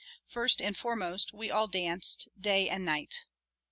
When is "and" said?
0.63-0.75, 2.67-2.83